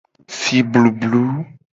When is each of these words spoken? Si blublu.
Si 0.37 0.57
blublu. 0.71 1.21